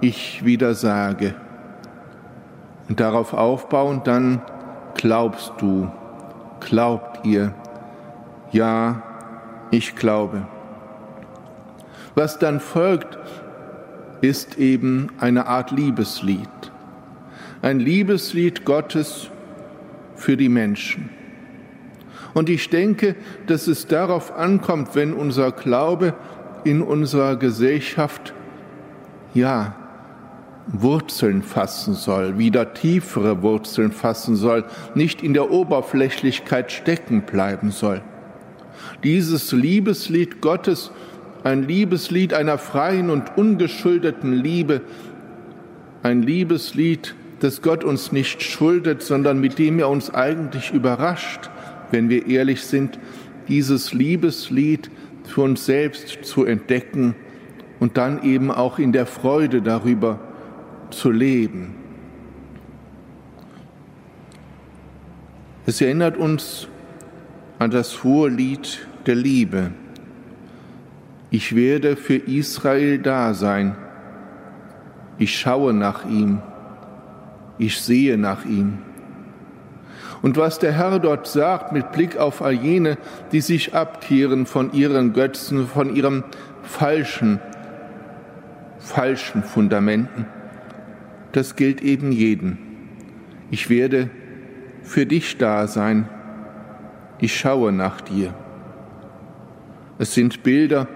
ich 0.00 0.44
wieder 0.44 0.74
sage. 0.74 1.34
Und 2.88 3.00
darauf 3.00 3.32
aufbauend 3.32 4.06
dann, 4.06 4.42
glaubst 4.94 5.52
du, 5.58 5.90
glaubt 6.60 7.24
ihr? 7.24 7.54
Ja, 8.52 9.02
ich 9.70 9.96
glaube. 9.96 10.46
Was 12.14 12.38
dann 12.38 12.60
folgt, 12.60 13.18
ist 14.20 14.58
eben 14.58 15.08
eine 15.18 15.46
Art 15.46 15.70
Liebeslied. 15.70 16.48
Ein 17.62 17.80
Liebeslied 17.80 18.64
Gottes 18.64 19.30
für 20.22 20.36
die 20.36 20.48
Menschen. 20.48 21.10
Und 22.32 22.48
ich 22.48 22.70
denke, 22.70 23.16
dass 23.46 23.66
es 23.66 23.88
darauf 23.88 24.32
ankommt, 24.34 24.94
wenn 24.94 25.12
unser 25.12 25.50
Glaube 25.52 26.14
in 26.64 26.80
unserer 26.80 27.36
Gesellschaft, 27.36 28.32
ja, 29.34 29.74
Wurzeln 30.68 31.42
fassen 31.42 31.94
soll, 31.94 32.38
wieder 32.38 32.72
tiefere 32.72 33.42
Wurzeln 33.42 33.90
fassen 33.90 34.36
soll, 34.36 34.64
nicht 34.94 35.22
in 35.22 35.34
der 35.34 35.50
Oberflächlichkeit 35.50 36.70
stecken 36.70 37.22
bleiben 37.22 37.72
soll. 37.72 38.00
Dieses 39.02 39.50
Liebeslied 39.50 40.40
Gottes, 40.40 40.92
ein 41.42 41.64
Liebeslied 41.64 42.32
einer 42.32 42.58
freien 42.58 43.10
und 43.10 43.36
ungeschuldeten 43.36 44.32
Liebe, 44.32 44.82
ein 46.04 46.22
Liebeslied, 46.22 47.16
das 47.42 47.60
Gott 47.60 47.82
uns 47.82 48.12
nicht 48.12 48.40
schuldet, 48.40 49.02
sondern 49.02 49.40
mit 49.40 49.58
dem 49.58 49.80
er 49.80 49.88
uns 49.88 50.14
eigentlich 50.14 50.72
überrascht, 50.72 51.50
wenn 51.90 52.08
wir 52.08 52.28
ehrlich 52.28 52.62
sind, 52.62 53.00
dieses 53.48 53.92
Liebeslied 53.92 54.90
für 55.24 55.42
uns 55.42 55.66
selbst 55.66 56.24
zu 56.24 56.44
entdecken 56.44 57.16
und 57.80 57.96
dann 57.96 58.22
eben 58.22 58.52
auch 58.52 58.78
in 58.78 58.92
der 58.92 59.06
Freude 59.06 59.60
darüber 59.60 60.20
zu 60.90 61.10
leben. 61.10 61.74
Es 65.66 65.80
erinnert 65.80 66.16
uns 66.16 66.68
an 67.58 67.72
das 67.72 68.04
hohe 68.04 68.28
Lied 68.28 68.86
der 69.06 69.16
Liebe. 69.16 69.72
Ich 71.30 71.56
werde 71.56 71.96
für 71.96 72.16
Israel 72.16 72.98
da 72.98 73.34
sein. 73.34 73.76
Ich 75.18 75.36
schaue 75.36 75.72
nach 75.72 76.04
ihm. 76.04 76.40
Ich 77.58 77.80
sehe 77.80 78.18
nach 78.18 78.44
ihm. 78.44 78.78
Und 80.22 80.36
was 80.36 80.60
der 80.60 80.72
Herr 80.72 81.00
dort 81.00 81.26
sagt 81.26 81.72
mit 81.72 81.90
Blick 81.92 82.16
auf 82.16 82.42
all 82.42 82.52
jene, 82.52 82.96
die 83.32 83.40
sich 83.40 83.74
abkehren 83.74 84.46
von 84.46 84.72
ihren 84.72 85.12
Götzen, 85.12 85.66
von 85.66 85.94
ihrem 85.94 86.22
falschen, 86.62 87.40
falschen 88.78 89.42
Fundamenten, 89.42 90.26
das 91.32 91.56
gilt 91.56 91.82
eben 91.82 92.12
jeden. 92.12 92.58
Ich 93.50 93.68
werde 93.68 94.10
für 94.82 95.06
dich 95.06 95.38
da 95.38 95.66
sein. 95.66 96.08
Ich 97.18 97.36
schaue 97.38 97.72
nach 97.72 98.00
dir. 98.00 98.32
Es 99.98 100.14
sind 100.14 100.42
Bilder, 100.42 100.88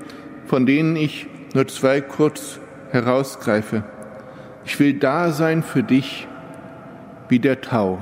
von 0.47 0.66
denen 0.66 0.97
ich 0.97 1.27
nur 1.55 1.66
zwei 1.66 2.01
kurz 2.01 2.61
herausgreife. 2.90 3.85
Ich 4.64 4.79
will 4.79 4.95
da 4.95 5.31
sein 5.31 5.62
für 5.62 5.83
dich 5.83 6.29
wie 7.29 7.39
der 7.39 7.61
Tau. 7.61 7.99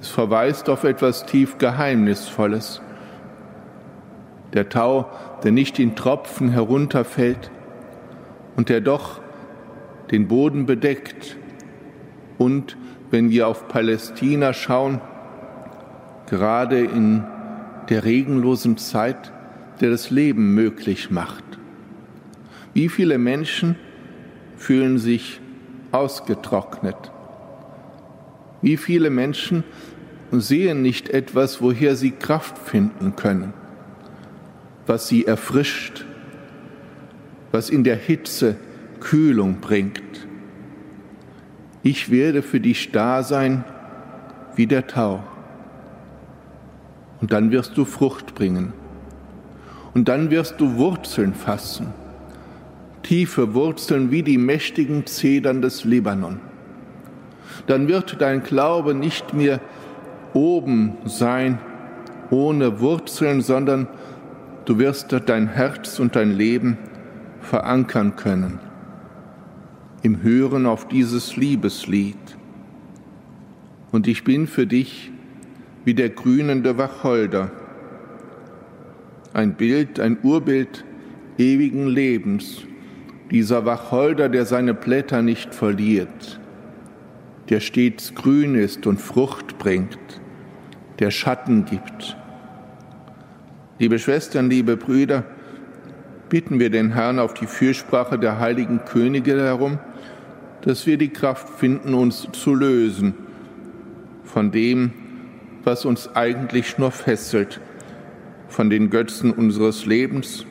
Es 0.00 0.08
verweist 0.08 0.68
auf 0.68 0.84
etwas 0.84 1.26
tief 1.26 1.58
Geheimnisvolles. 1.58 2.80
Der 4.52 4.68
Tau, 4.68 5.10
der 5.42 5.52
nicht 5.52 5.78
in 5.78 5.96
Tropfen 5.96 6.50
herunterfällt 6.50 7.50
und 8.56 8.68
der 8.68 8.80
doch 8.80 9.20
den 10.10 10.28
Boden 10.28 10.66
bedeckt. 10.66 11.36
Und 12.38 12.76
wenn 13.10 13.30
wir 13.30 13.48
auf 13.48 13.68
Palästina 13.68 14.52
schauen, 14.52 15.00
gerade 16.26 16.80
in 16.80 17.24
der 17.88 18.04
regenlosen 18.04 18.76
Zeit, 18.76 19.32
der 19.80 19.90
das 19.90 20.10
Leben 20.10 20.54
möglich 20.54 21.10
macht. 21.10 21.44
Wie 22.74 22.88
viele 22.88 23.18
Menschen 23.18 23.76
fühlen 24.56 24.98
sich 24.98 25.40
ausgetrocknet? 25.96 26.96
Wie 28.62 28.76
viele 28.76 29.10
Menschen 29.10 29.64
sehen 30.30 30.82
nicht 30.82 31.08
etwas, 31.08 31.60
woher 31.60 31.96
sie 31.96 32.10
Kraft 32.10 32.58
finden 32.58 33.16
können, 33.16 33.52
was 34.86 35.08
sie 35.08 35.26
erfrischt, 35.26 36.04
was 37.52 37.70
in 37.70 37.84
der 37.84 37.96
Hitze 37.96 38.56
Kühlung 39.00 39.60
bringt. 39.60 40.02
Ich 41.82 42.10
werde 42.10 42.42
für 42.42 42.60
dich 42.60 42.90
da 42.90 43.22
sein 43.22 43.64
wie 44.56 44.66
der 44.66 44.86
Tau. 44.86 45.22
Und 47.20 47.32
dann 47.32 47.50
wirst 47.50 47.76
du 47.76 47.84
Frucht 47.84 48.34
bringen. 48.34 48.72
Und 49.94 50.08
dann 50.08 50.30
wirst 50.30 50.60
du 50.60 50.74
Wurzeln 50.76 51.34
fassen, 51.34 51.94
tiefe 53.06 53.54
Wurzeln 53.54 54.10
wie 54.10 54.24
die 54.24 54.36
mächtigen 54.36 55.06
Zedern 55.06 55.62
des 55.62 55.84
Libanon. 55.84 56.40
Dann 57.68 57.86
wird 57.86 58.20
dein 58.20 58.42
Glaube 58.42 58.94
nicht 58.94 59.32
mehr 59.32 59.60
oben 60.34 60.96
sein, 61.04 61.60
ohne 62.30 62.80
Wurzeln, 62.80 63.42
sondern 63.42 63.86
du 64.64 64.78
wirst 64.78 65.14
dein 65.26 65.46
Herz 65.46 66.00
und 66.00 66.16
dein 66.16 66.32
Leben 66.32 66.78
verankern 67.40 68.16
können 68.16 68.58
im 70.02 70.22
Hören 70.22 70.66
auf 70.66 70.88
dieses 70.88 71.36
Liebeslied. 71.36 72.16
Und 73.92 74.06
ich 74.08 74.24
bin 74.24 74.46
für 74.46 74.66
dich 74.66 75.10
wie 75.84 75.94
der 75.94 76.10
grünende 76.10 76.76
Wacholder, 76.76 77.50
ein 79.32 79.54
Bild, 79.54 80.00
ein 80.00 80.18
Urbild 80.22 80.84
ewigen 81.38 81.86
Lebens, 81.86 82.62
dieser 83.30 83.64
Wacholder, 83.66 84.28
der 84.28 84.46
seine 84.46 84.74
Blätter 84.74 85.22
nicht 85.22 85.54
verliert, 85.54 86.40
der 87.48 87.60
stets 87.60 88.14
grün 88.14 88.54
ist 88.54 88.86
und 88.86 89.00
Frucht 89.00 89.58
bringt 89.58 89.98
der 90.98 91.10
Schatten 91.10 91.64
gibt. 91.64 92.16
Liebe 93.78 93.98
Schwestern, 93.98 94.48
liebe 94.48 94.76
Brüder, 94.76 95.24
bitten 96.28 96.58
wir 96.58 96.70
den 96.70 96.94
Herrn 96.94 97.18
auf 97.18 97.34
die 97.34 97.46
Fürsprache 97.46 98.18
der 98.18 98.40
heiligen 98.40 98.84
Könige 98.84 99.36
darum, 99.36 99.78
dass 100.62 100.86
wir 100.86 100.96
die 100.98 101.10
Kraft 101.10 101.48
finden, 101.58 101.94
uns 101.94 102.28
zu 102.32 102.54
lösen 102.54 103.14
von 104.24 104.50
dem, 104.50 104.92
was 105.62 105.84
uns 105.84 106.14
eigentlich 106.16 106.78
nur 106.78 106.90
fesselt, 106.90 107.60
von 108.48 108.70
den 108.70 108.90
Götzen 108.90 109.32
unseres 109.32 109.86
Lebens, 109.86 110.46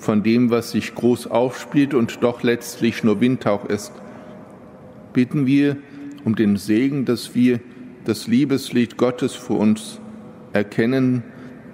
von 0.00 0.22
dem, 0.22 0.50
was 0.50 0.72
sich 0.72 0.94
groß 0.94 1.26
aufspielt 1.26 1.94
und 1.94 2.22
doch 2.22 2.42
letztlich 2.42 3.04
nur 3.04 3.20
Windhauch 3.20 3.66
ist. 3.66 3.92
Bitten 5.12 5.46
wir 5.46 5.76
um 6.24 6.34
den 6.34 6.56
Segen, 6.56 7.04
dass 7.04 7.34
wir 7.34 7.60
das 8.04 8.26
Liebeslied 8.26 8.96
Gottes 8.96 9.34
für 9.34 9.54
uns 9.54 10.00
erkennen, 10.52 11.22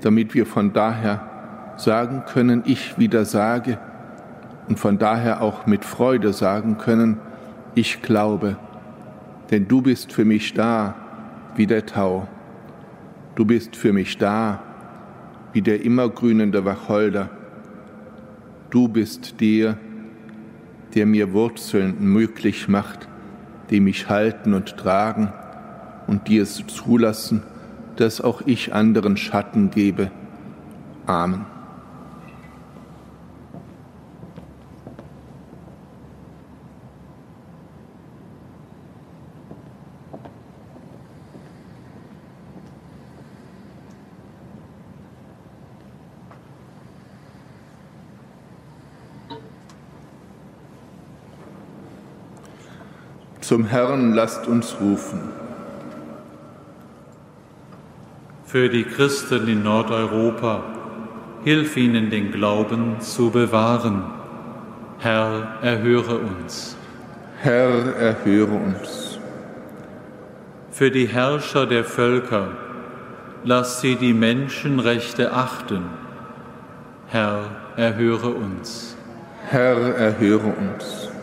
damit 0.00 0.34
wir 0.34 0.44
von 0.44 0.72
daher 0.72 1.74
sagen 1.76 2.24
können, 2.26 2.64
ich 2.66 2.98
wieder 2.98 3.24
sage 3.24 3.78
und 4.68 4.78
von 4.78 4.98
daher 4.98 5.40
auch 5.40 5.66
mit 5.66 5.84
Freude 5.84 6.32
sagen 6.32 6.78
können, 6.78 7.18
ich 7.74 8.02
glaube, 8.02 8.56
denn 9.50 9.68
du 9.68 9.82
bist 9.82 10.12
für 10.12 10.24
mich 10.24 10.54
da 10.54 10.94
wie 11.54 11.66
der 11.66 11.86
Tau. 11.86 12.26
Du 13.36 13.44
bist 13.44 13.76
für 13.76 13.92
mich 13.92 14.18
da 14.18 14.62
wie 15.52 15.62
der 15.62 15.84
immergrünende 15.84 16.64
Wacholder. 16.64 17.30
Du 18.70 18.88
bist 18.88 19.40
der, 19.40 19.78
der 20.94 21.06
mir 21.06 21.32
Wurzeln 21.32 21.96
möglich 22.00 22.68
macht, 22.68 23.08
die 23.70 23.80
mich 23.80 24.08
halten 24.08 24.54
und 24.54 24.76
tragen 24.76 25.32
und 26.06 26.28
die 26.28 26.38
es 26.38 26.64
zulassen, 26.66 27.42
dass 27.96 28.20
auch 28.20 28.42
ich 28.46 28.74
anderen 28.74 29.16
Schatten 29.16 29.70
gebe. 29.70 30.10
Amen. 31.06 31.55
Zum 53.56 53.64
Herrn 53.64 54.12
lasst 54.12 54.46
uns 54.46 54.76
rufen. 54.82 55.18
für 58.44 58.68
die 58.68 58.84
Christen 58.84 59.48
in 59.48 59.62
Nordeuropa. 59.62 60.62
Hilf 61.42 61.74
ihnen, 61.78 62.10
den 62.10 62.32
Glauben 62.32 63.00
zu 63.00 63.30
bewahren. 63.30 64.04
Herr, 64.98 65.56
erhöre 65.62 66.18
uns. 66.18 66.76
Herr, 67.38 67.96
erhöre 67.96 68.52
uns. 68.52 69.18
Für 70.70 70.90
die 70.90 71.08
Herrscher 71.08 71.64
der 71.64 71.84
Völker, 71.84 72.48
lass 73.42 73.80
sie 73.80 73.96
die 73.96 74.12
Menschenrechte 74.12 75.32
achten. 75.32 75.84
Herr, 77.06 77.44
erhöre 77.76 78.28
uns. 78.28 78.98
Herr, 79.48 79.78
erhöre 79.96 80.52
uns. 80.52 81.15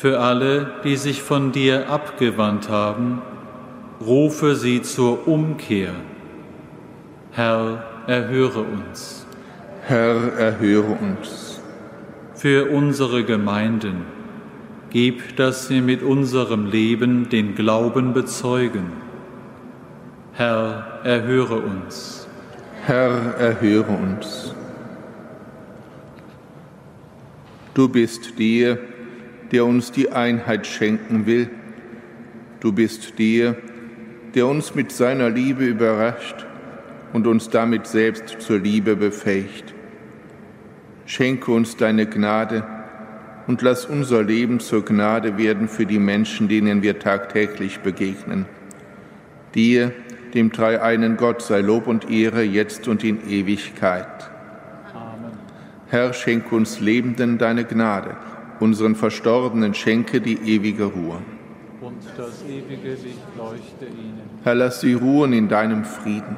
Für 0.00 0.18
alle, 0.18 0.66
die 0.82 0.96
sich 0.96 1.20
von 1.20 1.52
dir 1.52 1.90
abgewandt 1.90 2.70
haben, 2.70 3.20
rufe 4.00 4.56
sie 4.56 4.80
zur 4.80 5.28
Umkehr. 5.28 5.92
Herr, 7.32 7.84
erhöre 8.06 8.62
uns. 8.62 9.26
Herr, 9.82 10.32
erhöre 10.38 10.92
uns. 10.92 11.60
Für 12.34 12.70
unsere 12.70 13.24
Gemeinden, 13.24 14.06
gib, 14.88 15.36
dass 15.36 15.68
wir 15.68 15.82
mit 15.82 16.02
unserem 16.02 16.64
Leben 16.64 17.28
den 17.28 17.54
Glauben 17.54 18.14
bezeugen. 18.14 18.92
Herr, 20.32 21.02
erhöre 21.04 21.56
uns. 21.56 22.26
Herr, 22.86 23.34
erhöre 23.36 23.92
uns. 23.92 24.54
Du 27.74 27.86
bist 27.86 28.38
der, 28.38 28.78
der 29.52 29.64
uns 29.64 29.92
die 29.92 30.12
Einheit 30.12 30.66
schenken 30.66 31.26
will. 31.26 31.50
Du 32.60 32.72
bist 32.72 33.18
der, 33.18 33.56
der 34.34 34.46
uns 34.46 34.74
mit 34.74 34.92
seiner 34.92 35.30
Liebe 35.30 35.64
überrascht 35.64 36.46
und 37.12 37.26
uns 37.26 37.50
damit 37.50 37.86
selbst 37.86 38.40
zur 38.40 38.58
Liebe 38.58 38.96
befähigt. 38.96 39.74
Schenke 41.06 41.50
uns 41.50 41.76
deine 41.76 42.06
Gnade 42.06 42.64
und 43.46 43.62
lass 43.62 43.84
unser 43.84 44.22
Leben 44.22 44.60
zur 44.60 44.84
Gnade 44.84 45.36
werden 45.36 45.68
für 45.68 45.86
die 45.86 45.98
Menschen, 45.98 46.48
denen 46.48 46.82
wir 46.82 47.00
tagtäglich 47.00 47.80
begegnen. 47.80 48.46
Dir, 49.54 49.92
dem 50.34 50.52
dreieinen 50.52 51.16
Gott, 51.16 51.42
sei 51.42 51.60
Lob 51.60 51.88
und 51.88 52.08
Ehre 52.08 52.42
jetzt 52.42 52.86
und 52.86 53.02
in 53.02 53.28
Ewigkeit. 53.28 54.30
Amen. 54.94 55.32
Herr, 55.88 56.12
schenke 56.12 56.54
uns 56.54 56.78
Lebenden 56.78 57.38
deine 57.38 57.64
Gnade, 57.64 58.16
unseren 58.60 58.94
Verstorbenen 58.94 59.74
schenke 59.74 60.20
die 60.20 60.38
ewige 60.38 60.84
Ruhe. 60.84 61.18
Und 61.80 61.96
das 62.16 62.44
ewige 62.44 62.90
Licht 62.90 63.18
leuchte 63.36 63.86
ihnen. 63.86 64.20
Herr, 64.44 64.54
lass 64.54 64.80
sie 64.80 64.92
ruhen 64.92 65.32
in 65.32 65.48
deinem 65.48 65.84
Frieden. 65.84 66.36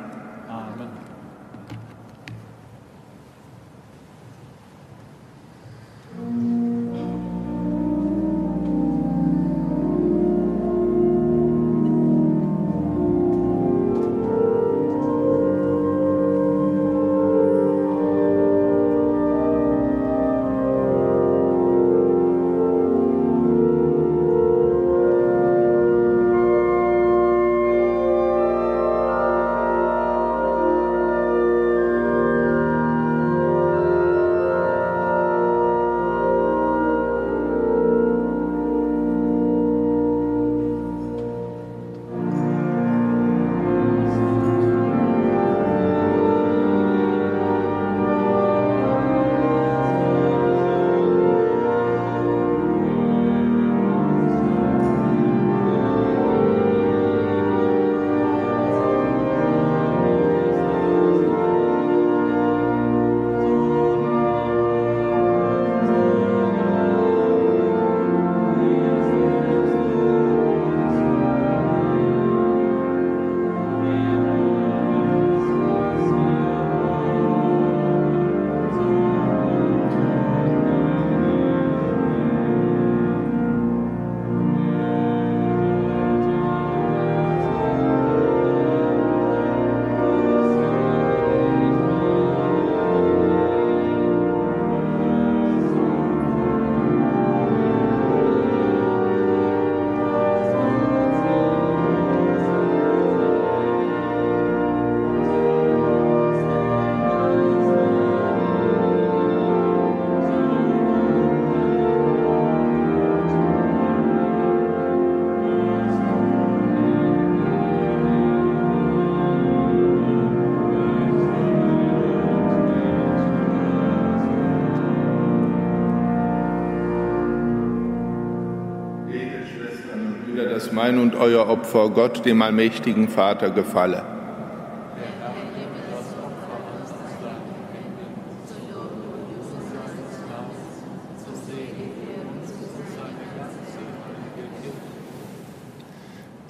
Mein 130.83 130.99
und 130.99 131.15
euer 131.15 131.49
Opfer 131.49 131.91
Gott, 131.91 132.27
dem 132.27 132.43
allmächtigen 132.43 133.07
Vater, 133.07 133.51
gefalle. 133.51 134.03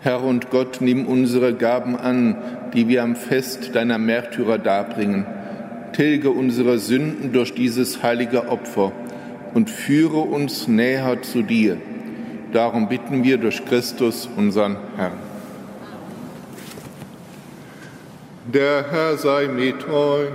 Herr 0.00 0.24
und 0.24 0.48
Gott, 0.48 0.78
nimm 0.80 1.04
unsere 1.04 1.52
Gaben 1.52 1.94
an, 1.94 2.38
die 2.72 2.88
wir 2.88 3.02
am 3.02 3.16
Fest 3.16 3.74
deiner 3.74 3.98
Märtyrer 3.98 4.56
darbringen. 4.56 5.26
Tilge 5.92 6.30
unsere 6.30 6.78
Sünden 6.78 7.34
durch 7.34 7.52
dieses 7.52 8.02
heilige 8.02 8.48
Opfer 8.48 8.92
und 9.52 9.68
führe 9.68 10.20
uns 10.20 10.68
näher 10.68 11.20
zu 11.20 11.42
dir 11.42 11.76
Darum 12.52 12.86
bitten 12.86 13.24
wir 13.24 13.38
durch 13.38 13.64
Christus, 13.64 14.28
unseren 14.36 14.76
Herrn. 14.96 15.18
Der 18.52 18.84
Herr 18.90 19.16
sei 19.16 19.48
mit 19.48 19.88
euch. 19.88 20.28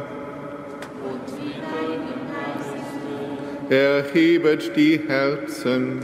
Erhebet 3.70 4.76
die 4.76 5.00
Herzen. 5.08 6.00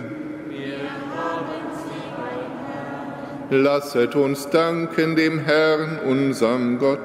Lasset 3.49 4.15
uns 4.15 4.49
danken 4.49 5.15
dem 5.15 5.39
Herrn, 5.39 5.99
unserem 6.06 6.78
Gott. 6.78 6.99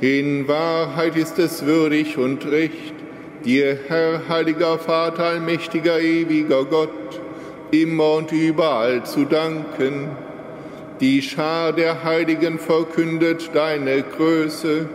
In 0.00 0.46
Wahrheit 0.46 1.16
ist 1.16 1.38
es 1.38 1.64
würdig 1.64 2.18
und 2.18 2.44
recht, 2.46 2.91
dir, 3.44 3.78
Herr, 3.88 4.28
heiliger 4.28 4.78
Vater, 4.78 5.24
allmächtiger, 5.24 6.00
ewiger 6.00 6.64
Gott, 6.64 7.20
immer 7.70 8.14
und 8.14 8.32
überall 8.32 9.04
zu 9.04 9.24
danken. 9.24 10.10
Die 11.00 11.22
Schar 11.22 11.72
der 11.72 12.04
Heiligen 12.04 12.58
verkündet 12.58 13.50
deine 13.54 14.02
Größe, 14.02 14.88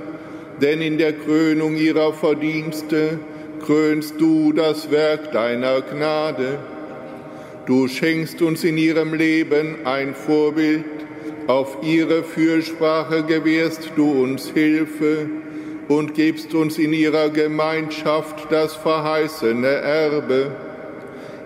denn 0.62 0.82
in 0.82 0.98
der 0.98 1.14
Krönung 1.14 1.76
ihrer 1.76 2.14
Verdienste 2.14 3.20
krönst 3.66 4.20
du 4.20 4.54
das 4.54 4.92
Werk 4.92 5.32
deiner 5.32 5.82
Gnade. 5.82 6.60
Du 7.66 7.88
schenkst 7.88 8.42
uns 8.42 8.64
in 8.64 8.78
ihrem 8.78 9.14
Leben 9.14 9.86
ein 9.86 10.16
Vorbild, 10.16 10.86
auf 11.48 11.78
ihre 11.82 12.24
Fürsprache 12.24 13.24
gewährst 13.24 13.92
du 13.96 14.24
uns 14.24 14.50
Hilfe 14.50 15.28
und 15.88 16.14
gibst 16.14 16.54
uns 16.54 16.78
in 16.78 16.94
ihrer 16.94 17.30
Gemeinschaft 17.30 18.48
das 18.50 18.76
verheißene 18.76 19.68
Erbe. 19.68 20.52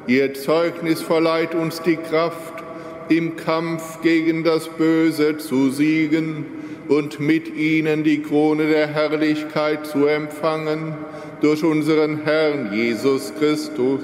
Ihr 0.07 0.33
Zeugnis 0.33 1.01
verleiht 1.01 1.53
uns 1.53 1.81
die 1.81 1.97
Kraft, 1.97 2.63
im 3.09 3.35
Kampf 3.35 4.01
gegen 4.01 4.43
das 4.43 4.67
Böse 4.69 5.37
zu 5.37 5.69
siegen 5.69 6.45
und 6.87 7.19
mit 7.19 7.55
ihnen 7.55 8.03
die 8.03 8.21
Krone 8.21 8.67
der 8.67 8.87
Herrlichkeit 8.87 9.85
zu 9.85 10.05
empfangen 10.05 10.93
durch 11.41 11.63
unseren 11.63 12.23
Herrn 12.23 12.73
Jesus 12.73 13.33
Christus. 13.37 14.01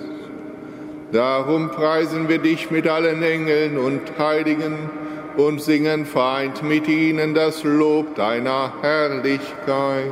Darum 1.11 1.71
preisen 1.71 2.27
wir 2.27 2.39
dich 2.39 2.69
mit 2.69 2.87
allen 2.87 3.23
Engeln 3.23 3.77
und 3.77 4.01
Heiligen 4.19 4.89
und 5.37 5.61
singen 5.61 6.05
vereint 6.05 6.63
mit 6.63 6.87
ihnen 6.87 7.33
das 7.33 7.63
Lob 7.63 8.15
deiner 8.15 8.73
Herrlichkeit. 8.81 10.11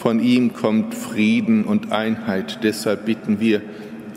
Von 0.00 0.18
ihm 0.18 0.54
kommt 0.54 0.94
Frieden 0.94 1.62
und 1.62 1.92
Einheit. 1.92 2.60
Deshalb 2.62 3.04
bitten 3.04 3.38
wir, 3.38 3.60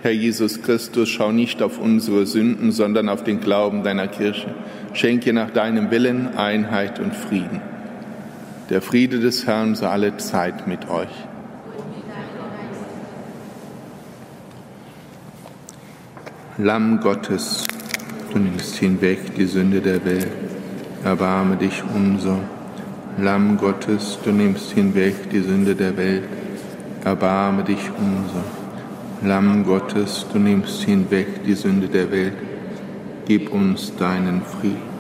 Herr 0.01 0.13
Jesus 0.13 0.61
Christus, 0.61 1.09
schau 1.09 1.34
nicht 1.34 1.61
auf 1.61 1.77
unsere 1.77 2.25
Sünden, 2.25 2.71
sondern 2.71 3.09
auf 3.09 3.25
den 3.25 3.41
Glauben 3.41 3.84
deiner 3.84 4.07
Kirche. 4.07 4.55
Schenke 4.93 5.34
nach 5.34 5.49
deinem 5.49 5.91
Willen 5.91 6.38
Einheit 6.38 7.01
und 7.01 7.13
Frieden. 7.13 7.59
Der 8.69 8.81
Friede 8.81 9.19
des 9.19 9.45
Herrn 9.45 9.75
sei 9.75 9.89
alle 9.89 10.15
Zeit 10.15 10.67
mit 10.67 10.89
euch. 10.89 11.09
Lamm 16.57 17.01
Gottes, 17.01 17.65
du 18.31 18.39
nimmst 18.39 18.77
hinweg 18.77 19.36
die 19.36 19.47
Sünde 19.47 19.81
der 19.81 20.05
Welt, 20.05 20.31
erbarme 21.03 21.57
dich 21.57 21.84
unser. 21.93 22.39
Lamm 23.20 23.57
Gottes, 23.57 24.18
du 24.24 24.32
nimmst 24.32 24.72
hinweg 24.72 25.30
die 25.32 25.41
Sünde 25.41 25.76
der 25.76 25.95
Welt, 25.97 26.24
erbarme 27.05 27.64
dich 27.64 27.91
unser. 27.95 28.43
Lamm 29.22 29.64
Gottes, 29.66 30.26
du 30.34 30.39
nimmst 30.39 30.82
hinweg 30.82 31.43
die 31.45 31.53
Sünde 31.53 31.88
der 31.88 32.11
Welt, 32.11 32.34
gib 33.28 33.53
uns 33.53 33.95
deinen 33.95 34.41
Frieden. 34.41 34.93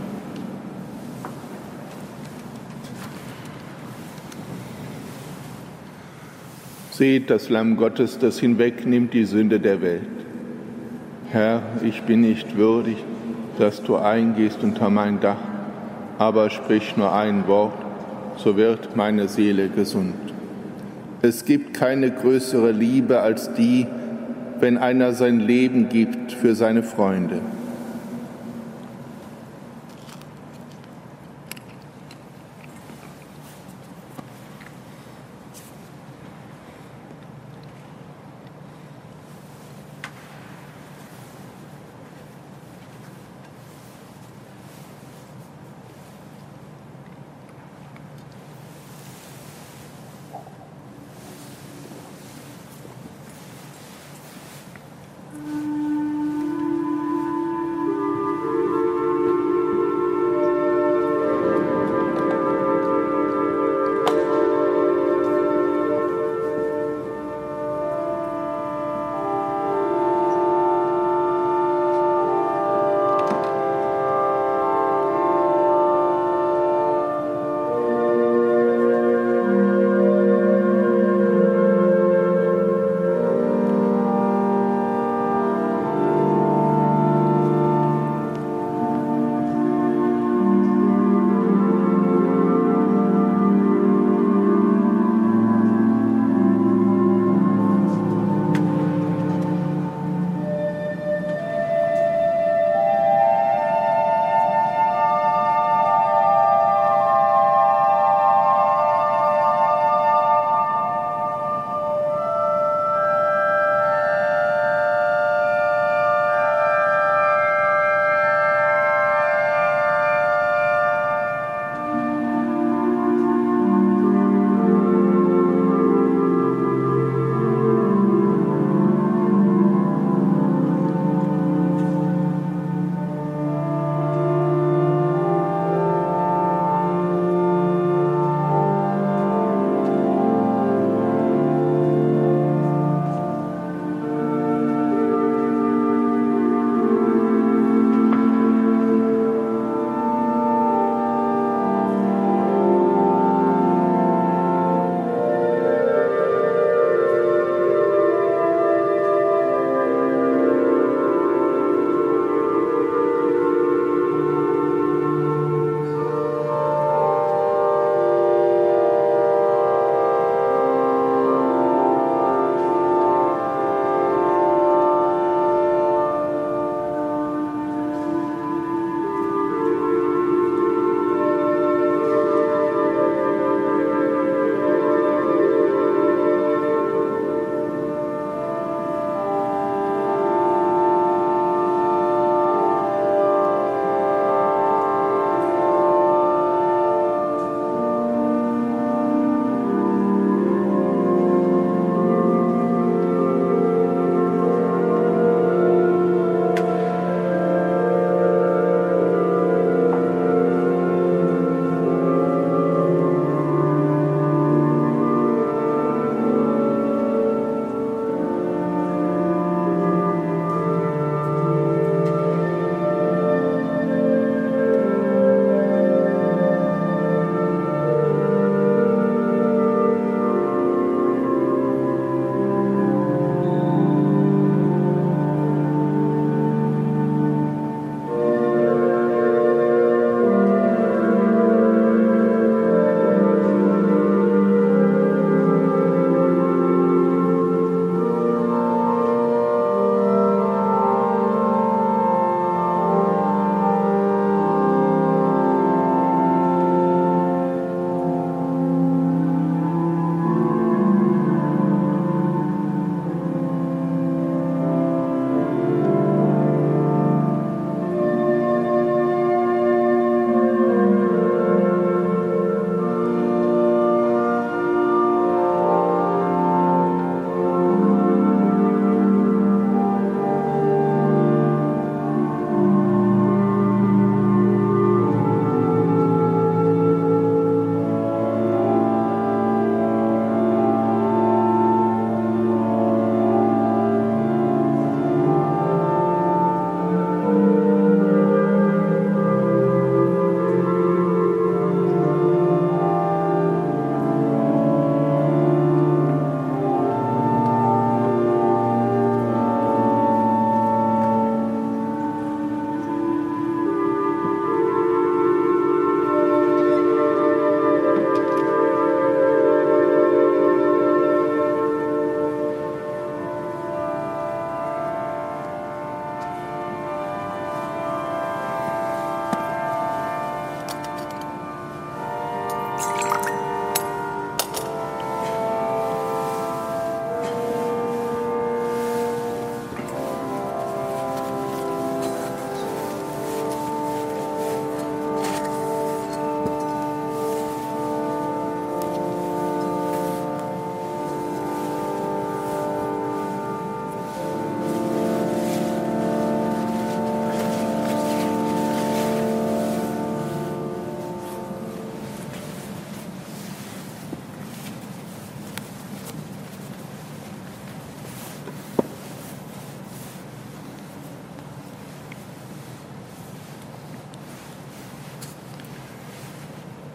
Seht 6.91 7.31
das 7.31 7.49
Lamm 7.49 7.77
Gottes, 7.77 8.19
das 8.19 8.37
hinwegnimmt 8.39 9.11
die 9.15 9.25
Sünde 9.25 9.59
der 9.59 9.81
Welt. 9.81 10.03
Herr, 11.31 11.63
ich 11.83 12.03
bin 12.03 12.21
nicht 12.21 12.55
würdig, 12.57 12.97
dass 13.57 13.81
du 13.81 13.95
eingehst 13.95 14.63
unter 14.63 14.91
mein 14.91 15.19
Dach, 15.19 15.41
aber 16.19 16.51
sprich 16.51 16.95
nur 16.95 17.11
ein 17.11 17.47
Wort, 17.47 17.82
so 18.37 18.57
wird 18.57 18.95
meine 18.95 19.27
Seele 19.27 19.69
gesund. 19.69 20.15
Es 21.21 21.45
gibt 21.45 21.73
keine 21.73 22.11
größere 22.11 22.71
Liebe 22.71 23.21
als 23.21 23.53
die, 23.53 23.87
wenn 24.59 24.77
einer 24.77 25.13
sein 25.13 25.39
Leben 25.39 25.89
gibt 25.89 26.31
für 26.31 26.55
seine 26.55 26.83
Freunde. 26.83 27.39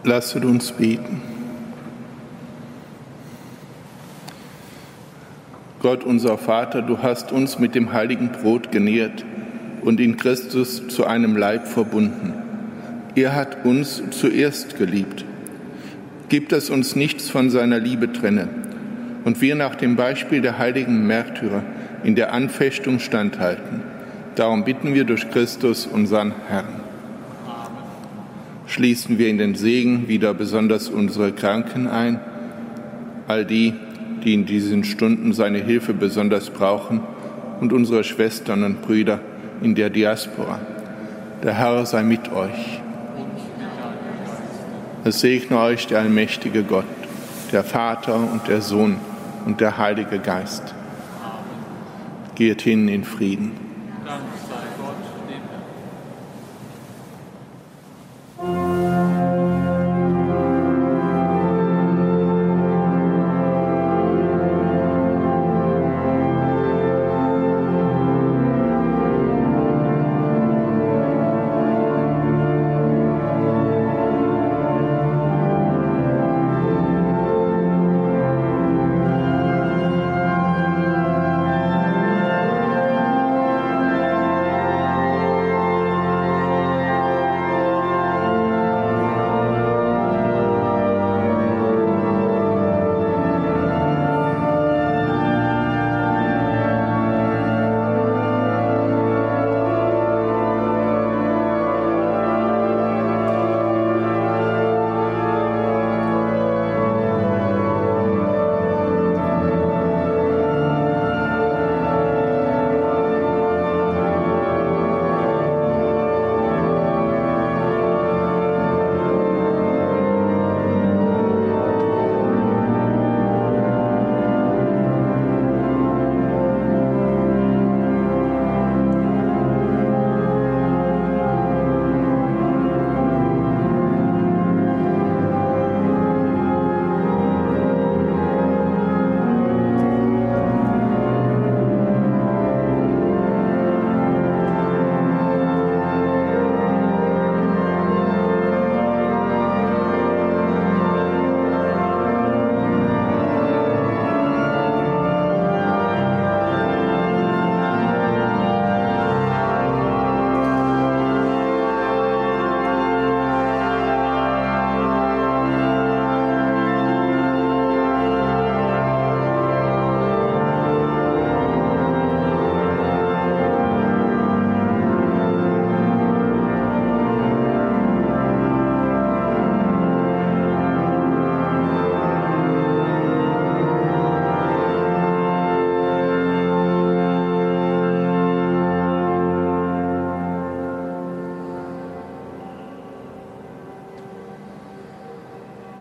Lasset 0.09 0.43
uns 0.43 0.71
beten. 0.71 1.21
Gott 5.83 6.03
unser 6.03 6.39
Vater, 6.39 6.81
du 6.81 7.03
hast 7.03 7.31
uns 7.31 7.59
mit 7.59 7.75
dem 7.75 7.93
heiligen 7.93 8.31
Brot 8.31 8.71
genährt 8.71 9.23
und 9.83 9.99
in 9.99 10.17
Christus 10.17 10.87
zu 10.87 11.05
einem 11.05 11.37
Leib 11.37 11.67
verbunden. 11.67 12.33
Er 13.13 13.35
hat 13.35 13.65
uns 13.65 14.01
zuerst 14.09 14.79
geliebt. 14.79 15.25
Gib, 16.27 16.49
dass 16.49 16.71
uns 16.71 16.95
nichts 16.95 17.29
von 17.29 17.51
seiner 17.51 17.77
Liebe 17.77 18.11
trenne 18.11 18.49
und 19.25 19.41
wir 19.41 19.53
nach 19.53 19.75
dem 19.75 19.95
Beispiel 19.95 20.41
der 20.41 20.57
heiligen 20.57 21.05
Märtyrer 21.05 21.61
in 22.03 22.15
der 22.15 22.33
Anfechtung 22.33 22.97
standhalten. 22.97 23.83
Darum 24.33 24.63
bitten 24.63 24.95
wir 24.95 25.03
durch 25.03 25.29
Christus, 25.29 25.85
unseren 25.85 26.33
Herrn 26.47 26.78
schließen 28.69 29.17
wir 29.17 29.29
in 29.29 29.39
den 29.39 29.55
Segen 29.55 30.07
wieder 30.07 30.33
besonders 30.33 30.89
unsere 30.89 31.31
Kranken 31.31 31.87
ein, 31.87 32.19
all 33.27 33.43
die, 33.43 33.73
die 34.23 34.33
in 34.35 34.45
diesen 34.45 34.83
Stunden 34.83 35.33
seine 35.33 35.57
Hilfe 35.57 35.93
besonders 35.93 36.51
brauchen 36.51 37.01
und 37.59 37.73
unsere 37.73 38.03
Schwestern 38.03 38.63
und 38.63 38.81
Brüder 38.81 39.19
in 39.61 39.73
der 39.73 39.89
Diaspora. 39.89 40.59
Der 41.43 41.53
Herr 41.55 41.85
sei 41.85 42.03
mit 42.03 42.31
euch. 42.31 42.81
Es 45.03 45.21
segne 45.21 45.59
euch 45.59 45.87
der 45.87 45.99
allmächtige 45.99 46.63
Gott, 46.63 46.85
der 47.51 47.63
Vater 47.63 48.15
und 48.15 48.47
der 48.47 48.61
Sohn 48.61 48.97
und 49.45 49.61
der 49.61 49.77
Heilige 49.77 50.19
Geist. 50.19 50.75
Geht 52.35 52.61
hin 52.61 52.87
in 52.87 53.03
Frieden. 53.03 53.68